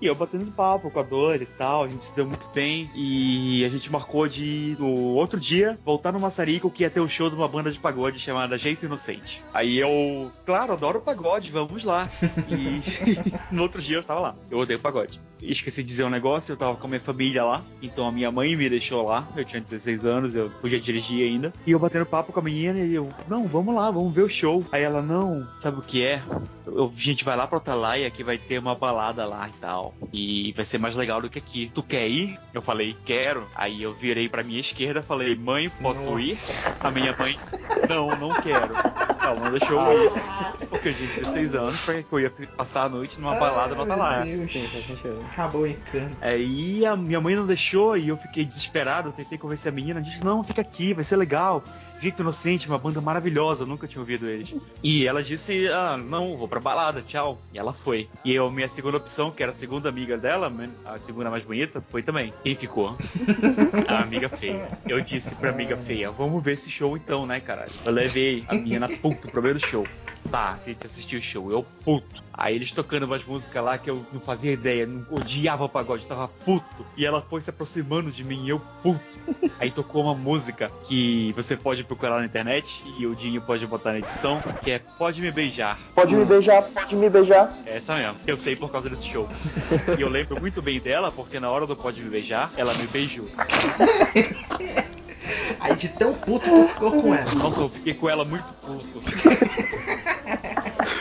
[0.03, 2.91] E eu batendo papo com a doida e tal, a gente se deu muito bem.
[2.93, 7.07] E a gente marcou de, no outro dia, voltar no Maçarico que ia ter o
[7.07, 9.41] show de uma banda de pagode chamada Jeito Inocente.
[9.53, 12.09] Aí eu, claro, adoro pagode, vamos lá.
[12.49, 12.81] E
[13.49, 14.35] no outro dia eu estava lá.
[14.51, 15.21] Eu odeio pagode.
[15.41, 18.31] Esqueci de dizer um negócio, eu tava com a minha família lá, então a minha
[18.31, 21.51] mãe me deixou lá, eu tinha 16 anos, eu podia dirigir ainda.
[21.67, 24.29] E eu batendo papo com a menina e eu, não, vamos lá, vamos ver o
[24.29, 24.63] show.
[24.71, 26.21] Aí ela, não, sabe o que é?
[26.65, 29.92] Eu- a gente vai lá pra Atalaia que vai ter uma balada lá e tal.
[30.11, 31.71] E vai ser mais legal do que aqui.
[31.73, 32.39] Tu quer ir?
[32.53, 33.47] Eu falei, quero.
[33.55, 36.21] Aí eu virei pra minha esquerda falei, mãe, posso Nossa.
[36.21, 36.37] ir?
[36.79, 37.37] A minha mãe,
[37.89, 38.73] não, não quero.
[39.23, 40.11] Ela não deixou eu ir.
[40.69, 43.85] Porque eu tinha 16 anos, pra que eu ia passar a noite numa balada no
[43.85, 45.25] sentido.
[45.31, 46.17] Acabou o encanto.
[46.21, 49.09] Aí a minha mãe não deixou e eu fiquei desesperado.
[49.09, 50.01] Eu tentei convencer a menina.
[50.01, 51.63] Disse: Não, fica aqui, vai ser legal.
[52.03, 54.53] Jeito Inocente, uma banda maravilhosa, nunca tinha ouvido eles.
[54.83, 57.39] E ela disse: Ah, não, vou pra balada, tchau.
[57.53, 58.09] E ela foi.
[58.25, 60.51] E eu, minha segunda opção, que era a segunda amiga dela,
[60.83, 62.33] a segunda mais bonita, foi também.
[62.43, 62.97] Quem ficou?
[63.87, 64.67] A amiga feia.
[64.85, 67.71] Eu disse pra amiga feia: Vamos ver esse show então, né, caralho?
[67.85, 69.87] Eu levei a menina puto pro primeiro show.
[70.29, 72.23] Tá, a gente assistiu o show, eu puto.
[72.33, 76.27] Aí eles tocando umas músicas lá que eu não fazia ideia, não odiava pagode, tava
[76.27, 76.85] puto.
[76.97, 79.01] E ela foi se aproximando de mim, eu puto.
[79.59, 83.91] Aí tocou uma música que você pode procurar na internet e o Dinho pode botar
[83.91, 85.77] na edição, que é Pode Me Beijar.
[85.93, 87.55] Pode me beijar, pode me beijar.
[87.65, 89.29] É essa mesmo, que eu sei por causa desse show.
[89.97, 92.87] E eu lembro muito bem dela, porque na hora do Pode Me Beijar, ela me
[92.87, 93.27] beijou.
[95.59, 97.33] Aí de tão puto tu ficou com ela.
[97.35, 99.03] Nossa, eu fiquei com ela muito puto.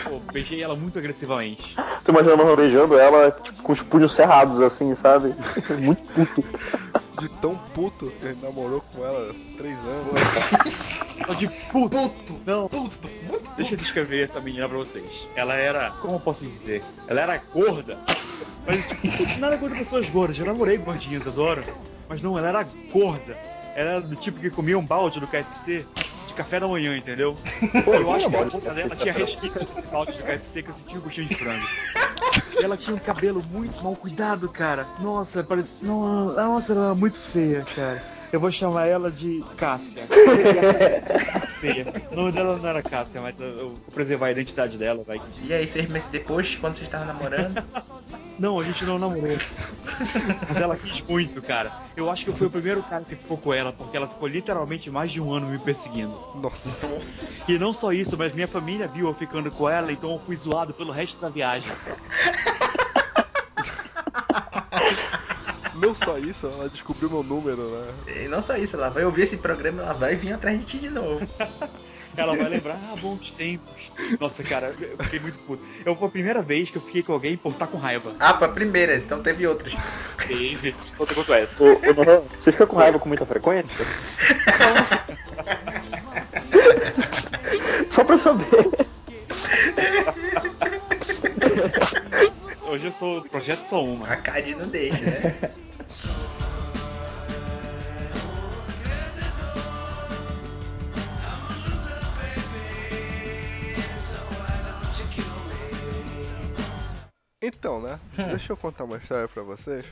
[0.04, 1.74] Pô, beijei ela muito agressivamente.
[2.04, 5.34] Tô imaginando o beijando ela tipo, com os punhos cerrados, assim, sabe?
[5.80, 6.44] Muito puto.
[7.18, 11.38] De tão puto, ele namorou com ela há três anos.
[11.38, 11.98] De puto.
[11.98, 12.40] Puto.
[12.46, 13.10] Não, puto.
[13.56, 15.26] Deixa eu descrever essa menina pra vocês.
[15.36, 16.82] Ela era, como eu posso dizer?
[17.06, 17.98] Ela era gorda.
[18.66, 20.38] Mas, tipo, nada contra pessoas gordas.
[20.38, 21.62] Eu namorei gordinhas, adoro.
[22.08, 23.36] Mas não, ela era gorda.
[23.74, 25.86] Ela era do tipo que comia um balde do KFC
[26.32, 27.36] de café da manhã, entendeu?
[27.86, 30.98] Eu acho que a boca dela tinha resquícios desse balde do KFC que eu sentia
[30.98, 31.66] o gostinho de frango.
[32.58, 34.86] E ela tinha um cabelo muito mal cuidado, cara.
[35.00, 35.86] Nossa, parecia.
[35.86, 38.02] Não, Nossa, ela era muito feia, cara.
[38.32, 40.04] Eu vou chamar ela de Cássia.
[41.60, 41.86] Feia.
[42.10, 45.20] O nome dela não era Cássia, mas eu eu vou preservar a identidade dela, vai.
[45.44, 47.62] E aí, seis meses depois, quando vocês estavam namorando,
[48.42, 49.38] Não, a gente não namorou.
[50.48, 51.72] Mas ela quis muito, cara.
[51.96, 54.26] Eu acho que eu fui o primeiro cara que ficou com ela, porque ela ficou
[54.26, 56.12] literalmente mais de um ano me perseguindo.
[56.34, 56.84] Nossa.
[56.88, 57.34] nossa.
[57.46, 60.34] E não só isso, mas minha família viu eu ficando com ela, então eu fui
[60.34, 61.70] zoado pelo resto da viagem.
[65.74, 67.92] Não só isso, ela descobriu meu número, né?
[68.24, 70.78] E não só isso, ela vai ouvir esse programa, ela vai vir atrás de ti
[70.78, 71.26] de novo.
[72.16, 73.72] Ela vai lembrar, ah, bons tempos.
[74.20, 75.62] Nossa, cara, eu fiquei muito puto.
[75.84, 78.14] Eu foi a primeira vez que eu fiquei com alguém por estar com raiva.
[78.20, 79.72] Ah, foi a primeira, então teve outras.
[80.26, 80.74] Teve.
[80.98, 81.62] Outra quanto essa.
[81.62, 83.86] Ô, ô, Nohan, Você fica com raiva com muita frequência?
[87.90, 88.46] Só pra saber.
[92.62, 94.06] Hoje eu sou projeto só uma.
[94.08, 95.50] A Cade não deixa, né?
[107.42, 107.98] Então, né?
[108.30, 109.84] Deixa eu contar uma história pra vocês.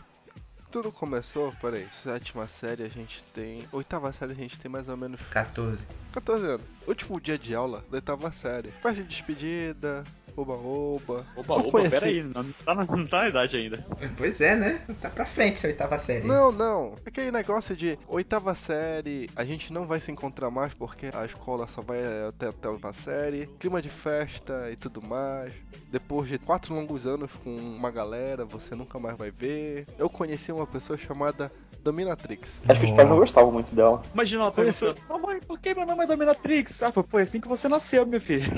[0.71, 3.69] Tudo começou, peraí, sétima série a gente tem.
[3.73, 5.85] Oitava série a gente tem mais ou menos 14.
[6.13, 6.67] 14 anos.
[6.87, 8.71] Último dia de aula da oitava série.
[8.81, 10.05] Festa de despedida,
[10.41, 11.27] oba-oba.
[11.37, 11.91] Oba, Eu oba, conheci.
[11.91, 13.85] peraí, não tá, na, não tá na idade ainda.
[14.17, 14.81] Pois é, né?
[15.01, 16.27] Tá pra frente essa oitava série.
[16.27, 16.95] Não, não.
[17.07, 21.67] Aquele negócio de oitava série, a gente não vai se encontrar mais porque a escola
[21.69, 21.99] só vai
[22.29, 23.47] até até a oitava série.
[23.59, 25.53] Clima de festa e tudo mais.
[25.91, 29.87] Depois de quatro longos anos com uma galera, você nunca mais vai ver.
[29.99, 31.51] Eu conheci uma pessoa chamada
[31.83, 32.61] Dominatrix.
[32.69, 34.03] Acho que os pais não gostavam muito dela.
[34.13, 36.83] Imagina ela perguntando, mamãe, por que meu nome é Dominatrix?
[36.83, 38.51] Ah, foi foi assim que você nasceu, meu filho.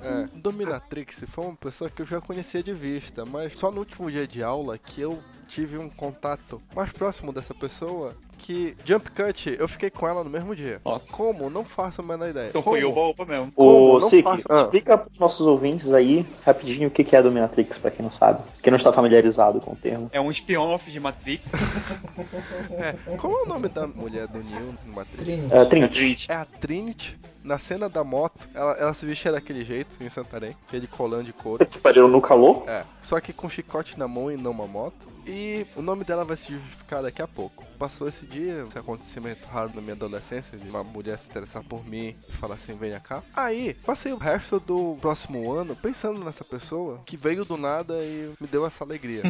[0.00, 4.10] É, Dominatrix foi uma pessoa que eu já conhecia de vista, mas só no último
[4.10, 9.56] dia de aula que eu tive um contato mais próximo dessa pessoa que Jump Cut,
[9.58, 10.80] eu fiquei com ela no mesmo dia.
[10.84, 11.10] Nossa.
[11.12, 11.50] Como?
[11.50, 12.50] Não faço a menor ideia.
[12.50, 12.92] Então foi Como?
[12.92, 13.50] oba, oba mesmo.
[13.52, 13.96] Como?
[13.96, 14.60] Ô, Não Sik, faço- ah.
[14.62, 18.40] explica pros nossos ouvintes aí, rapidinho, o que é a Dominatrix, pra quem não sabe.
[18.62, 20.08] Quem não está familiarizado com o termo.
[20.12, 21.50] É um spin-off de Matrix.
[22.70, 25.22] É, qual é o nome da mulher do Neo no Matrix?
[25.24, 25.48] Trini.
[25.50, 26.26] É, Trinity.
[26.30, 27.18] É a Trinity.
[27.42, 31.32] Na cena da moto, ela, ela se vestia daquele jeito em Santarém, aquele colã de
[31.32, 31.64] couro.
[31.64, 32.64] Que pariu no calor.
[32.68, 35.06] É, só que com chicote na mão e não uma moto.
[35.26, 37.67] E o nome dela vai se justificar daqui a pouco.
[37.78, 41.86] Passou esse dia, esse acontecimento raro na minha adolescência, de uma mulher se interessar por
[41.86, 43.22] mim e falar assim, venha cá.
[43.34, 48.32] Aí, passei o resto do próximo ano pensando nessa pessoa que veio do nada e
[48.40, 49.22] me deu essa alegria.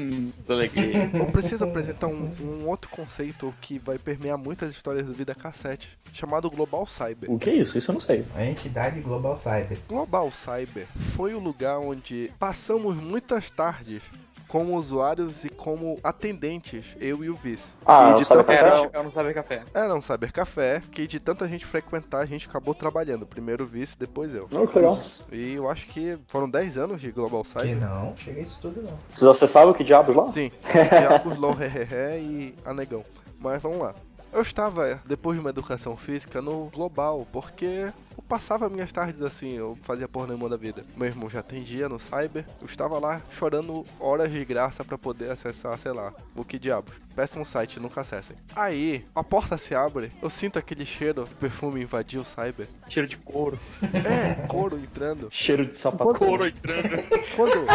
[0.48, 1.10] Alegria.
[1.14, 5.88] Eu preciso apresentar um, um outro conceito que vai permear muitas histórias do Vida Cassete,
[6.12, 7.30] chamado Global Cyber.
[7.30, 7.76] O que é isso?
[7.76, 8.24] Isso eu não sei.
[8.34, 9.78] A entidade Global Cyber.
[9.88, 14.02] Global Cyber foi o lugar onde passamos muitas tardes
[14.50, 17.68] como usuários e como atendentes, eu e o vice.
[17.86, 18.58] Ah, e eu de tanta café?
[18.76, 19.62] gente- Era, eu não sabia café.
[19.72, 23.24] Era um cybercafé que de tanta gente frequentar, a gente acabou trabalhando.
[23.26, 24.48] Primeiro o vice, depois eu.
[24.50, 24.98] Não, que legal.
[25.30, 27.76] E eu acho que foram 10 anos de Global Que Cyber.
[27.80, 28.98] não, chega isso tudo não.
[29.12, 30.28] Vocês acessavam que diabos lá?
[30.28, 30.50] Sim,
[30.98, 33.04] Diabos, Low Hehehe e Anegão.
[33.38, 33.94] Mas vamos lá.
[34.32, 39.56] Eu estava, depois de uma educação física, no global, porque eu passava minhas tardes assim,
[39.56, 40.84] eu fazia porra nenhuma da vida.
[40.94, 45.30] Meu irmão já atendia no cyber, eu estava lá chorando horas de graça pra poder
[45.30, 46.94] acessar, sei lá, o que diabos.
[47.16, 48.36] Péssimo site, nunca acessem.
[48.54, 52.68] Aí, a porta se abre, eu sinto aquele cheiro de perfume invadir o cyber.
[52.88, 53.58] Cheiro de couro.
[53.82, 55.28] É, couro entrando.
[55.30, 56.14] Cheiro de sapato.
[56.14, 57.02] Couro entrando.
[57.36, 57.66] Quando,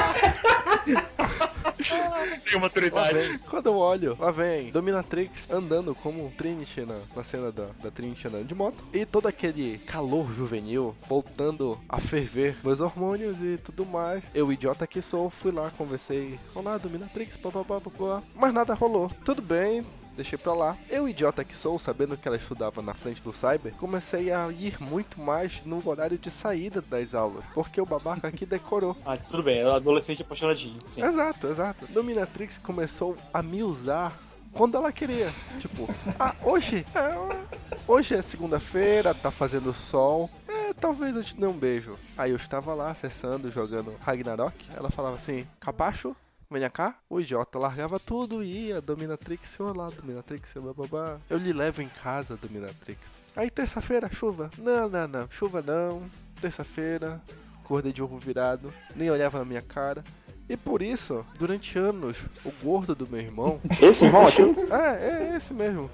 [2.50, 3.14] Tem maturidade.
[3.18, 7.92] vem, quando eu olho, lá vem Dominatrix andando como Trinity na, na cena da, da
[7.92, 8.86] Trinity andando de moto.
[8.94, 14.24] E todo aquele calor juvenil voltando a ferver meus hormônios e tudo mais.
[14.34, 16.40] Eu, idiota que sou, fui lá, conversei.
[16.54, 18.22] Olá, Dominatrix, papapá, papapá.
[18.36, 19.10] Mas nada rolou.
[19.24, 19.86] Tudo bem.
[20.16, 20.78] Deixei pra lá.
[20.90, 24.82] Eu, idiota que sou, sabendo que ela estudava na frente do cyber, comecei a ir
[24.82, 27.44] muito mais no horário de saída das aulas.
[27.54, 28.96] Porque o babaca aqui decorou.
[29.06, 31.04] Ah, tudo bem, é adolescente apaixonadinho, sim.
[31.04, 31.86] Exato, exato.
[31.88, 34.18] Dominatrix começou a me usar
[34.56, 35.30] quando ela queria.
[35.60, 35.88] Tipo,
[36.18, 40.30] ah, hoje, é, hoje é segunda-feira, tá fazendo sol.
[40.48, 41.98] É, talvez eu te dê um beijo.
[42.18, 44.56] Aí eu estava lá acessando, jogando Ragnarok.
[44.76, 46.16] Ela falava assim: Capacho,
[46.50, 46.98] venha cá.
[47.10, 48.82] O idiota largava tudo e ia.
[48.82, 51.18] Dominatrix, olá, Dominatrix, bababá.
[51.30, 53.00] Eu lhe levo em casa, Dominatrix.
[53.36, 54.50] Aí terça-feira, chuva.
[54.58, 56.04] Não, não, não, chuva não.
[56.40, 57.22] Terça-feira,
[57.62, 60.04] acordei de ovo virado, nem olhava na minha cara.
[60.48, 64.44] E por isso, durante anos, o gordo do meu irmão, Esse irmão aqui?
[64.72, 65.90] é, é esse mesmo.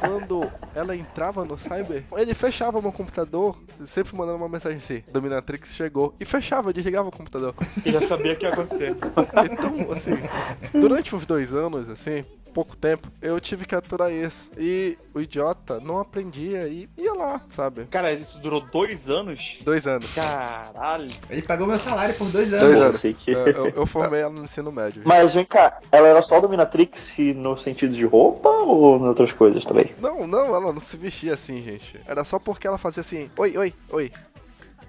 [0.00, 5.74] Quando ela entrava no cyber, ele fechava meu computador, sempre mandando uma mensagem assim: Dominatrix
[5.76, 6.12] chegou.
[6.18, 7.54] E fechava, desligava o computador.
[7.86, 8.96] E já sabia o que ia acontecer.
[9.52, 14.50] Então, assim, durante uns dois anos, assim, pouco tempo, eu tive que aturar isso.
[14.56, 17.84] E o idiota não aprendia e ia lá, sabe?
[17.90, 19.58] Cara, isso durou dois anos?
[19.62, 20.12] Dois anos.
[20.14, 21.10] Caralho.
[21.28, 22.80] Ele pagou meu salário por dois Dois anos.
[22.82, 23.00] anos.
[23.00, 25.02] sei que- Eu, eu- eu formei ela no ensino médio.
[25.04, 29.64] Mas vem cá, ela era só Dominatrix no sentido de roupa ou em outras coisas
[29.64, 29.94] também?
[30.00, 32.00] Não, não, ela não se vestia assim, gente.
[32.06, 34.12] Era só porque ela fazia assim: Oi, oi, oi.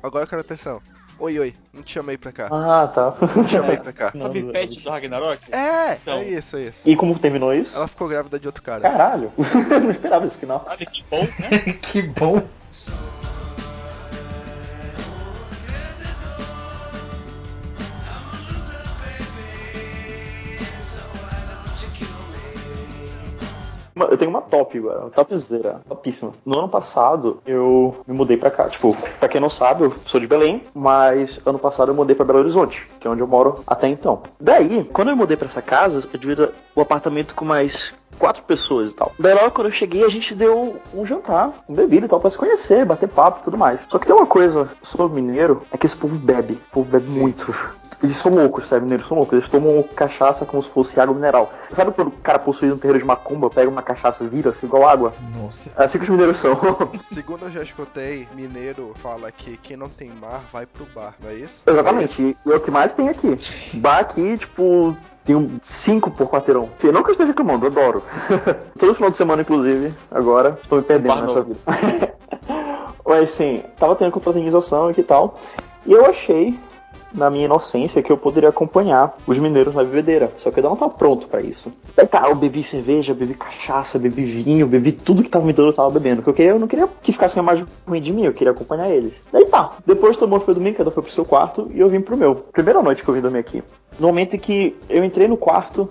[0.04, 0.82] Agora eu quero atenção.
[1.18, 2.50] Oi, oi, não te chamei pra cá.
[2.52, 3.14] Ah, tá.
[3.36, 4.12] Não te chamei pra cá.
[4.18, 5.40] Sabe pet do Ragnarok?
[5.54, 6.20] É, Então.
[6.20, 6.82] é isso, é isso.
[6.86, 7.76] E como terminou isso?
[7.76, 8.82] Ela ficou grávida de outro cara.
[8.82, 9.32] Caralho,
[9.82, 10.66] não esperava esse final.
[10.68, 11.74] Olha que bom, né?
[11.82, 12.42] que bom.
[24.26, 26.34] Tenho uma top uma topzera, topíssima.
[26.46, 28.68] No ano passado, eu me mudei pra cá.
[28.68, 32.26] Tipo, pra quem não sabe, eu sou de Belém, mas ano passado eu mudei pra
[32.26, 34.24] Belo Horizonte, que é onde eu moro até então.
[34.40, 38.92] Daí, quando eu mudei pra essa casa, eu divido o apartamento com mais quatro pessoas
[38.92, 39.12] e tal.
[39.20, 42.30] Daí logo quando eu cheguei, a gente deu um jantar, um bebida e tal, pra
[42.30, 43.82] se conhecer, bater papo e tudo mais.
[43.90, 46.54] Só que tem uma coisa, sou mineiro, é que esse povo bebe.
[46.54, 47.54] O povo bebe muito.
[48.04, 48.84] Eles são loucos, sabe?
[48.84, 49.34] Mineiros são loucos.
[49.38, 51.52] Eles tomam cachaça como se fosse água mineral.
[51.72, 54.66] Sabe quando o cara possuído um terreiro de macumba pega uma cachaça e vira assim
[54.66, 55.14] igual água?
[55.36, 55.72] Nossa.
[55.78, 56.56] É assim que os mineiros são.
[57.12, 61.30] Segundo eu já escutei, mineiro fala que quem não tem mar vai pro bar, não
[61.30, 61.62] é isso?
[61.66, 62.38] Exatamente.
[62.46, 63.40] E é o que mais tem aqui.
[63.76, 64.96] Bar aqui, tipo,
[65.34, 66.70] um 5 por quarteirão.
[66.78, 68.04] Assim, Não que eu esteja reclamando, adoro.
[68.78, 71.60] Todo final de semana, inclusive, agora, estou me perdendo nessa vida.
[73.06, 75.36] Mas assim, tava tendo confraternização e tal.
[75.86, 76.58] E eu achei,
[77.14, 80.32] na minha inocência, que eu poderia acompanhar os mineiros na bebedeira.
[80.38, 81.72] Só que eu não tava pronto pra isso.
[81.96, 85.70] Daí tá, eu bebi cerveja, bebi cachaça, bebi vinho, bebi tudo que tava me dando,
[85.70, 86.18] eu tava bebendo.
[86.18, 88.52] Porque eu, queria, eu não queria que ficasse uma imagem ruim de mim, eu queria
[88.52, 89.14] acompanhar eles.
[89.32, 91.88] Daí tá, depois todo mundo foi dormir, cada um foi pro seu quarto e eu
[91.88, 92.36] vim pro meu.
[92.36, 93.64] Primeira noite que eu vim dormir aqui.
[94.00, 95.90] No momento em que eu entrei no quarto,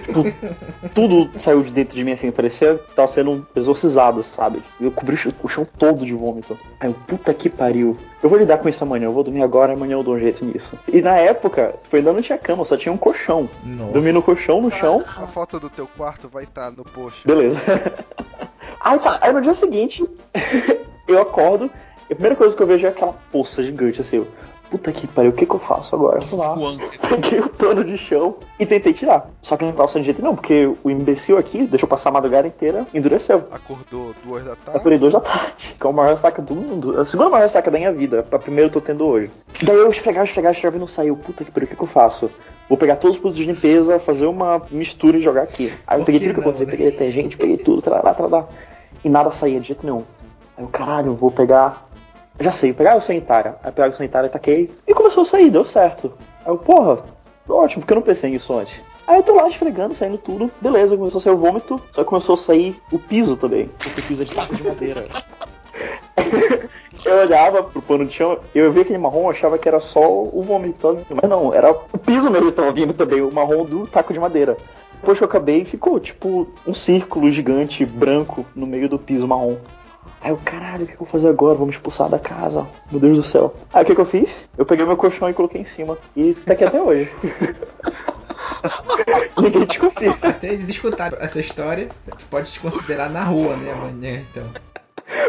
[0.00, 0.24] tipo,
[0.94, 4.62] tudo saiu de dentro de mim assim, parecia que tava sendo exorcizado, sabe?
[4.80, 6.58] Eu cobri o ch- o chão todo de vômito.
[6.78, 7.96] Aí eu, puta que pariu.
[8.22, 10.44] Eu vou lidar com isso amanhã, eu vou dormir agora, amanhã eu dou um jeito
[10.44, 10.78] nisso.
[10.86, 13.48] E na época, tipo, ainda não tinha cama, só tinha um colchão.
[13.64, 13.92] Nossa.
[13.92, 17.26] Dormi no colchão, no chão, A foto do teu quarto vai estar no post.
[17.26, 17.58] beleza.
[18.84, 20.04] Aí tá, aí no dia seguinte,
[21.06, 21.70] eu acordo,
[22.08, 24.26] e a primeira coisa que eu vejo é aquela poça gigante assim, eu,
[24.72, 26.18] puta que pariu, o que que eu faço agora?
[26.32, 26.56] Lá,
[27.10, 29.28] peguei o pano de chão e tentei tirar.
[29.42, 32.48] Só que não tava sendo jeito não, porque o imbecil aqui deixou passar a madrugada
[32.48, 33.44] inteira e endureceu.
[33.52, 34.78] Acordou duas da tarde.
[34.78, 36.98] Acordei duas da tarde, que é o maior ressaca do mundo.
[36.98, 38.24] A segunda maior ressaca da minha vida.
[38.32, 39.30] A primeira eu tô tendo hoje.
[39.62, 41.16] Daí eu esfregava, esfregava, esfregava e não saiu.
[41.16, 42.30] Puta que pariu, o que, que eu faço?
[42.66, 45.70] Vou pegar todos os produtos de limpeza, fazer uma mistura e jogar aqui.
[45.86, 46.70] Aí eu peguei tudo que eu encontrei, né?
[46.70, 48.46] peguei detergente, peguei tudo, trará, trará.
[49.04, 50.02] E nada saía de jeito nenhum.
[50.56, 51.86] Aí eu, caralho, vou pegar.
[52.42, 53.54] Já sei, pegar o sanitária.
[53.62, 54.68] Aí pegar o sanitária, taquei.
[54.86, 56.12] E começou a sair, deu certo.
[56.44, 57.04] Aí eu, porra,
[57.48, 58.80] ótimo, porque eu não pensei nisso antes.
[59.06, 60.50] Aí eu tô lá esfregando, saindo tudo.
[60.60, 61.80] Beleza, começou a sair o vômito.
[61.92, 63.70] Só que começou a sair o piso também.
[63.78, 65.06] Porque o piso é de taco de madeira.
[67.04, 70.42] eu olhava pro pano de chão, eu via aquele marrom, achava que era só o
[70.42, 71.20] vômito que tava vindo.
[71.20, 74.18] Mas não, era o piso mesmo que tava vindo também, o marrom do taco de
[74.18, 74.56] madeira.
[74.94, 79.56] Depois que eu acabei, ficou tipo um círculo gigante branco no meio do piso marrom.
[80.22, 81.54] Aí eu, caralho, o que, eu vou fazer agora?
[81.54, 82.66] Vou me expulsar da casa.
[82.90, 83.54] Meu Deus do céu.
[83.72, 84.30] Aí o que, que eu fiz?
[84.56, 85.98] Eu peguei meu colchão e coloquei em cima.
[86.14, 87.10] E tá aqui até hoje.
[89.40, 90.16] Ninguém desconfia.
[90.22, 94.44] Até eles escutaram essa história, tu pode te considerar na rua, né, amanhã, então.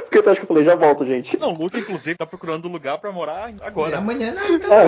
[0.04, 1.38] Porque eu acho que eu falei, já volto, gente.
[1.38, 3.98] Não, o Luke, inclusive, tá procurando um lugar pra morar E agora.
[3.98, 4.72] amanhã não, então.
[4.72, 4.88] É,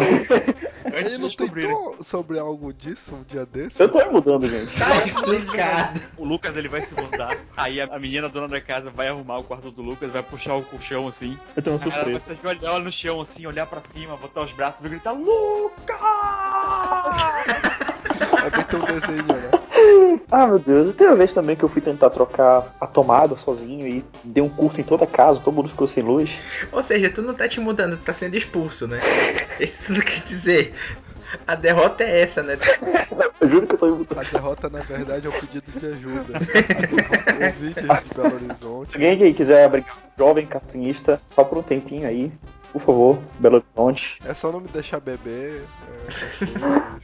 [0.95, 3.81] Antes Ele não tentou sobre algo disso um dia desse?
[3.81, 4.73] eu tô me mudando, gente.
[4.77, 6.01] Tá explicado.
[6.17, 7.36] O Lucas ele vai se mudar.
[7.58, 10.63] Aí a, menina dona da casa vai arrumar o quarto do Lucas, vai puxar o
[10.63, 11.38] colchão assim.
[11.55, 12.41] Eu tenho uma Aí ela vai surpresa.
[12.41, 15.95] se olhar no chão assim, olhar pra cima, botar os braços e gritar: Lucas!
[18.45, 19.55] É bem teu desenho, né?
[20.38, 20.89] Ah, meu Deus.
[20.89, 24.43] E teve uma vez também que eu fui tentar trocar a tomada sozinho e dei
[24.43, 26.30] um curto em toda a casa, todo mundo ficou sem luz.
[26.74, 29.00] Ou seja, tu não tá te mudando, tu tá sendo expulso, né?
[29.62, 30.74] Isso tudo quer dizer.
[31.48, 32.58] A derrota é essa, né?
[33.39, 34.19] Eu juro que eu tô me mudando.
[34.19, 36.34] A derrota, na verdade, é um pedido de ajuda.
[37.32, 38.89] A Ouvintes de Belo Horizonte.
[38.89, 42.30] Se alguém que quiser abrir um jovem cartunista, só por um tempinho aí,
[42.76, 44.20] por favor, Belo Horizonte.
[44.26, 45.64] É só não me deixar beber.
[46.08, 46.12] É,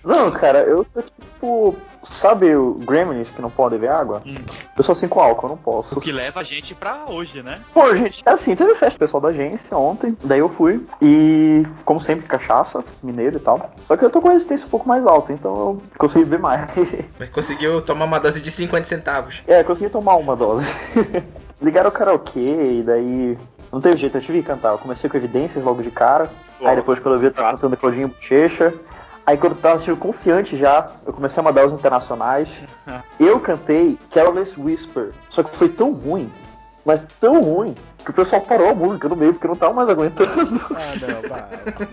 [0.03, 1.75] Não, cara, eu sou tipo.
[2.03, 4.21] Sabe o Gremlins que não pode beber água?
[4.25, 4.35] Hum.
[4.75, 5.97] Eu sou assim com álcool, eu não posso.
[5.97, 7.61] O que leva a gente pra hoje, né?
[7.73, 12.01] Pô, gente, é assim, teve festa pessoal da agência ontem, daí eu fui, e como
[12.01, 13.71] sempre, cachaça, mineiro e tal.
[13.87, 16.67] Só que eu tô com resistência um pouco mais alta, então eu consegui beber mais.
[17.17, 19.43] Mas conseguiu tomar uma dose de 50 centavos.
[19.47, 20.67] é, consegui tomar uma dose.
[21.61, 23.37] Ligaram o karaokê, e daí.
[23.71, 24.71] Não teve jeito, eu tive que cantar.
[24.71, 26.29] Eu comecei com evidências logo de cara.
[26.63, 28.73] Aí depois, quando eu vi, eu tava cantando Claudinho Bochecha.
[29.25, 32.49] Aí quando eu tava sentindo confiante já, eu comecei a mandar os internacionais.
[33.19, 35.11] Eu cantei Careless Whisper.
[35.29, 36.31] Só que foi tão ruim,
[36.83, 39.89] mas tão ruim, que o pessoal parou a música no meio, porque não tava mais
[39.89, 40.61] aguentando.
[40.71, 41.41] Ah, não, vai.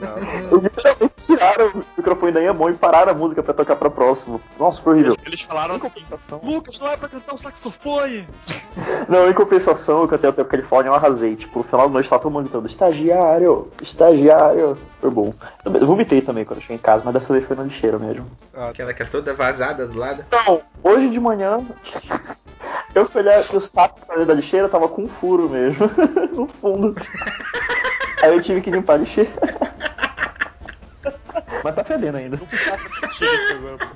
[0.00, 0.58] Não, não.
[0.58, 3.90] Eles literalmente tiraram o microfone da minha mão e pararam a música pra tocar pra
[3.90, 4.40] próximo.
[4.58, 5.16] Nossa, foi horrível.
[5.26, 6.04] Eles, falaram assim:
[6.42, 8.26] Lucas, não é pra cantar um saxofone!
[9.08, 11.34] Não, em compensação, eu cantei até o Califórnia, eu arrasei.
[11.34, 14.78] Tipo, no final da noite tava todo mundo gritando, estagiário, estagiário.
[15.00, 15.32] Foi bom.
[15.64, 18.26] Eu vomitei também quando eu cheguei em casa, mas dessa vez foi na lixeira mesmo.
[18.54, 20.24] Ah, Aquela que é toda vazada do lado.
[20.26, 21.58] Então, hoje de manhã,
[22.98, 25.90] eu fui olhar que o saco da lixeira tava com um furo mesmo,
[26.34, 26.94] no fundo.
[28.22, 29.30] Aí eu tive que limpar a lixeira.
[31.62, 32.38] Mas tá fedendo ainda.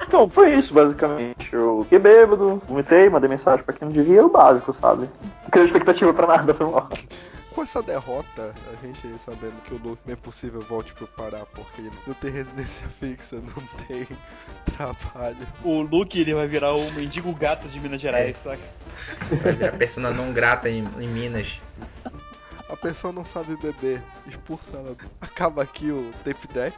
[0.06, 1.52] Então, foi isso, basicamente.
[1.52, 5.08] Eu fiquei bêbado, vomitei, mandei mensagem pra quem não devia, é o básico, sabe?
[5.42, 6.88] Não criei expectativa pra nada, foi mal.
[7.52, 11.82] Com essa derrota, a gente sabendo que o Luke bem possível volte pro Pará, porque
[12.06, 14.06] não tem residência fixa, não tem
[14.74, 15.46] trabalho.
[15.62, 18.62] O Luke ele vai virar o mendigo gato de Minas Gerais, saca?
[19.42, 21.60] Vai virar persona não grata em, em Minas.
[22.82, 24.96] Pessoa não sabe beber, expulsa ela.
[25.20, 26.76] Acaba aqui o tape deck.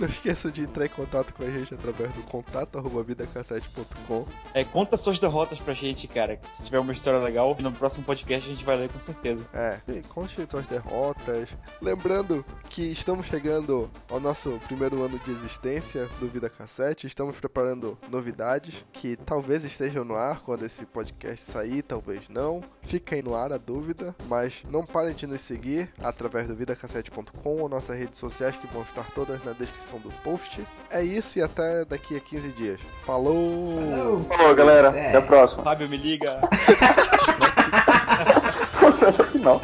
[0.00, 4.24] Não esqueça de entrar em contato com a gente através do contato arroba vidacassete.com.
[4.54, 6.40] É, conta suas derrotas pra gente, cara.
[6.54, 9.46] Se tiver uma história legal, no próximo podcast a gente vai ler com certeza.
[9.52, 11.50] É, e conte suas derrotas.
[11.82, 17.06] Lembrando que estamos chegando ao nosso primeiro ano de existência do Vida Cassete.
[17.06, 22.64] Estamos preparando novidades que talvez estejam no ar quando esse podcast sair, talvez não.
[22.80, 27.60] Fica aí no ar a dúvida, mas não parem de nos seguir através do vidacassete.com
[27.60, 30.64] ou nossas redes sociais que vão estar todas na descrição do post.
[30.90, 32.80] É isso e até daqui a 15 dias.
[33.04, 34.24] Falou!
[34.28, 34.96] Falou, galera.
[34.96, 35.08] É.
[35.08, 35.62] Até a próxima.
[35.62, 36.40] Fábio, me liga.
[39.18, 39.60] No final.